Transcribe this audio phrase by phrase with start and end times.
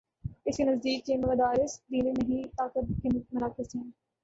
[0.45, 3.89] اس کے نزدیک یہ مدارس دین نہیں، طاقت کے مراکز ہیں۔